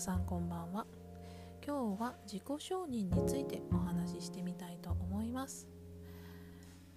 [0.00, 0.86] 皆さんこんばんは。
[1.62, 5.68] 今日は自己承認についてお話ししてみたいと思います。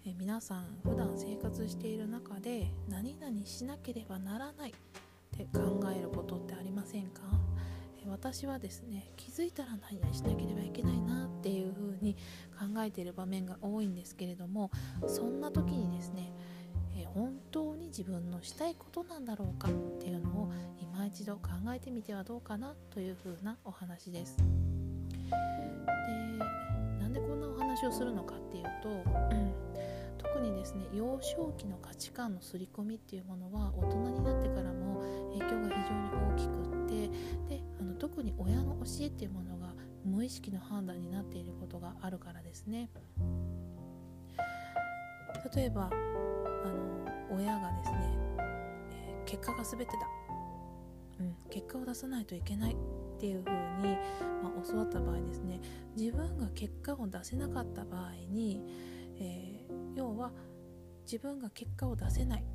[0.06, 4.74] え皆さん普段生活している中で何々しなければならないっ
[5.38, 7.24] て考えることってありませんか？
[8.08, 12.16] 私はですね気づいたら何々しなければいけないなっていうふうに
[12.58, 14.72] 考えている場面が多いんですけれども
[15.08, 16.32] そんな時にですね
[16.96, 20.54] え本当に自分のしたいことなんだろうかっていうのを
[21.14, 24.36] 一度考えてみてはどうかなというふうなお話です。
[24.38, 24.44] で
[27.00, 28.94] なんでこんなお話をするのかっていうと、う
[29.36, 29.54] ん、
[30.18, 36.52] 特にですね幼少期の価値観の刷り込みっていうものは大人になってからも影響が非常に大きく
[36.84, 39.68] ってであの特に親の教えっていうものが
[40.04, 42.90] 無意識の判断になっていることがあるからですね。
[45.54, 46.70] 例えばあ
[47.30, 48.18] の親がですね、
[48.90, 50.23] えー、結果が全てだ、
[51.24, 53.98] うん、結果を出さないといけないっていう風に、
[54.44, 55.62] まあ、教わった場合ですね。
[55.96, 58.62] 自分が結果を出せなかった場合に、
[59.18, 60.32] えー、要は
[61.04, 62.46] 自分が結果を出せない。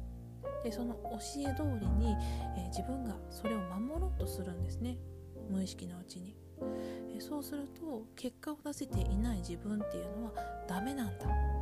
[0.63, 2.17] でその教え通りに、
[2.57, 4.99] えー、自分がそれを守ろうとするんですね。
[5.51, 6.37] 無意識のうちに、
[7.15, 10.33] えー、そうすると結果を出せていない自分っていうのは
[10.69, 11.58] ダメなんだ。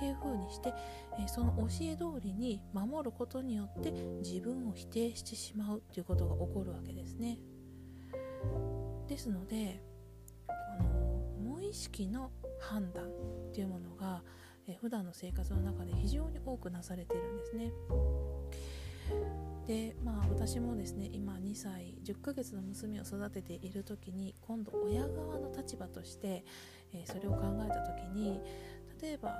[0.00, 0.72] っていう風にして、
[1.18, 3.92] えその教え通りに守ることによって
[4.24, 7.38] 自分を否定してしまうっていうことが起こるわけですね。
[9.06, 9.82] ですので
[10.46, 14.22] この無意識の判断っていうものが、
[14.66, 17.72] え普段の生活の中で非常に多くなされてるんですね。
[19.66, 26.44] でまあ私もですね今2歳10ヶ月の娘を育てている時に今度親側の立場として、
[26.94, 28.40] えー、それを考えた時に
[29.00, 29.34] 例えば、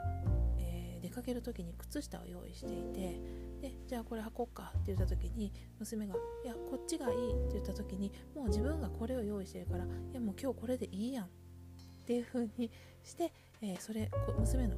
[1.01, 3.20] 出かける時に靴下を用意していて
[3.61, 11.28] でじゃあこれ履こうかって言った時に娘が「いやこっちがいい」って言った時にもう自分がこれを用意してるから「いやもう今日これでいいやん」っ
[12.06, 12.71] ていう風に
[13.03, 14.77] して、えー、それ娘の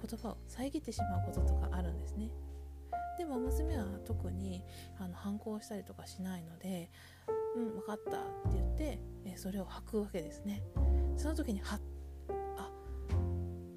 [0.00, 2.30] 言葉を遮ってしまうこととかあるんですね。
[3.18, 4.64] でも娘は特に
[4.98, 6.90] あの反抗したりとかしないので
[7.54, 10.62] 「うん分かった」って言って、えー、それを履くわけですね。
[11.16, 11.80] その時にはっ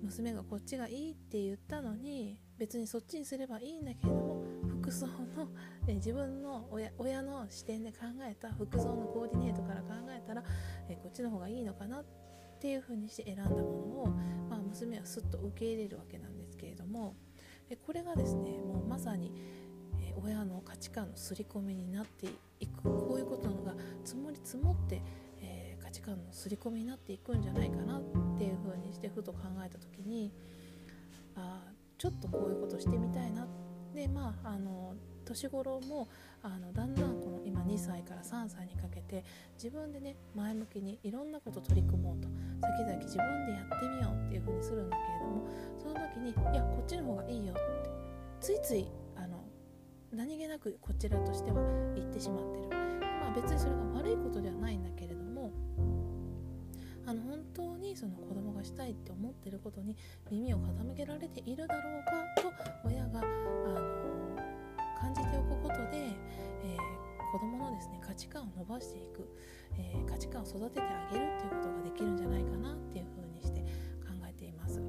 [0.06, 4.44] 娘がこっちがいいって言ったのに別にそっちにすればいいんだけれども
[4.82, 5.14] 服装の
[5.88, 10.44] え自分の親親の視点で考えた服装のコーディネートから考えたら
[10.88, 12.06] えこっちの方がいいのかなっ
[12.60, 14.08] ていう風にして選んだものを、
[14.50, 17.16] まあ、娘はすっと受け入れるわけなんですけれども
[17.70, 19.34] でこれがですねもうまさに、
[20.00, 22.28] え親の価値観の刷り込みになって
[22.60, 23.74] いくこういうことのが
[24.04, 25.02] 積もり積もって
[26.06, 28.02] 値観の刷り込みになっていくんじゃないかなっ
[28.38, 30.32] ていうふうにしてふと考えた時に
[31.36, 31.64] あ
[31.98, 33.48] ちょっとこういうことしてみたいな。
[33.96, 36.10] でまああの年頃も
[36.44, 39.24] あのだんだんこの今2歳から3歳にかけて
[39.56, 42.28] 自分でね前向きにいろんなこと取り組もうと。
[42.62, 47.62] 先々自分でやってみようっていう風にするんだけれどもその時にいやこっちの方がいいよって。
[48.42, 49.44] ついついあの
[50.12, 51.62] 何気なくこちらとしては
[51.96, 52.68] 言ってしまってる。
[53.22, 55.25] まあ別にそれが悪いことではないんだけれど
[57.96, 59.96] にその子供がしたいって思ってることに
[60.30, 62.04] 耳を傾けられているだろう
[62.36, 64.36] かと親があの
[65.00, 66.12] 感じておくことで、
[66.64, 69.26] えー、子供のですね価値観を伸ばしていく、
[69.78, 73.62] えー、価値観を育ててあげるっていうことができるんじゃないかなっていうふうにして
[74.04, 74.82] 考えています。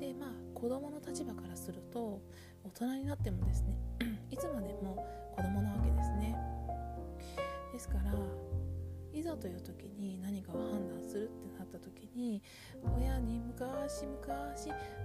[0.00, 2.20] でまあ子供の立場からすると
[2.64, 3.76] 大人になってもですね
[4.30, 6.36] いつまでも子供なわけですね。
[7.72, 8.12] ですから
[9.36, 12.42] という時に何かを判断するってなった時に
[12.96, 14.54] 親に昔々あ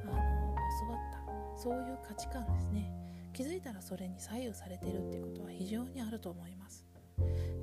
[0.06, 1.18] の教わった。
[1.58, 2.92] そういう価値観ですね。
[3.34, 6.86] 気づいたらそれに左右されてるっていうことは非常にあると思います。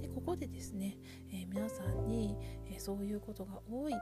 [0.03, 0.97] でここでですね、
[1.33, 2.37] えー、皆さんに、
[2.67, 3.93] えー、そういうことが多い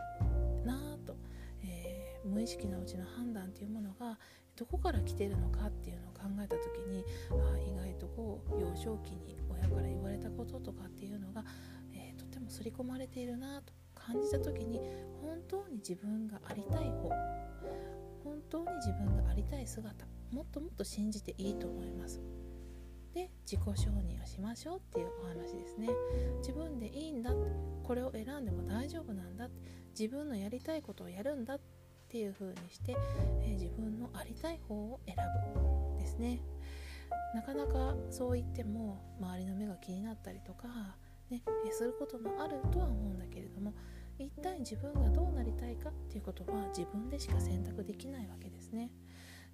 [0.64, 1.14] なぁと、
[1.62, 4.18] えー、無意識のうちの判断っていうものが
[4.56, 11.44] どこから来てるのかっていうのを考えた時にあ意外とこう幼少期に親から言われたこととかっていうのが
[12.48, 14.80] 刷り込まれているなと感じた時に
[15.20, 17.10] 本当に自分がありたい方
[18.24, 22.20] 本当に自分がありたい姿もっともっと信じていいと思います。
[23.14, 25.88] で自己承認をしましょうっていうお話ですね。
[26.38, 27.30] 自分でいいんだ
[27.82, 29.50] これを選んでも大丈夫なんだ
[29.90, 31.60] 自分のやりたいことをやるんだっ
[32.08, 32.96] ていう風にして、
[33.42, 35.16] えー、自分のありたい方を選
[35.94, 36.40] ぶですね。
[37.34, 40.96] なかなかそう言っても周りの目が気になったりとか
[41.32, 43.72] ね、することもあるとは思うんだけれども
[44.18, 48.90] 一体自分がどうなりたいかっていうことは自分でしか選択できないわけですね。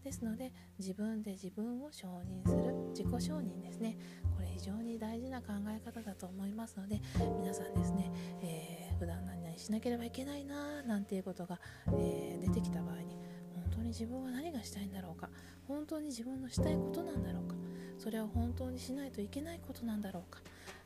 [0.03, 3.99] ですので自分で自分を承認する自己承認ですね
[4.37, 7.01] これ非常に大事な考え方だと思いますので
[7.41, 11.59] 皆さんですね、えー、普段何々しなければいけないななんていうことが、
[11.99, 13.19] えー、出てきた場合に
[13.55, 15.31] 本当に自分は何がしたいんだろうか
[15.67, 17.57] 本当に自分のしたいことなんだろうか
[17.99, 20.41] それは本当にしないといけないことなんだろうか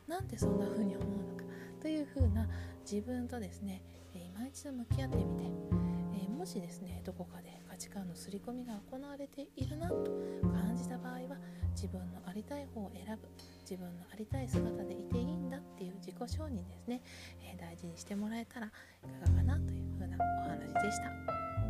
[0.07, 1.43] なんでそんな風に思うのか
[1.81, 2.47] という風な
[2.89, 3.81] 自分とですね
[4.13, 5.43] 今一度向き合ってみて、
[6.15, 9.95] えー、もしですねどこかで価値観の刷り込みが行われているなと
[10.41, 11.37] 感じた場合は
[11.75, 13.27] 自分のありたい方を選ぶ
[13.61, 17.01] 自分のありたい姿でいていいんだっていう自己承認ですね、
[17.41, 18.69] えー、大事にしてもらえたらい
[19.25, 21.03] かがかなという風なお話でした。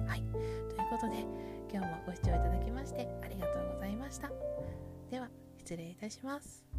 [0.10, 1.26] はいということで
[1.72, 4.32] 今日もご視聴いただきましてありがとうございました。
[5.10, 6.73] では失礼いたします。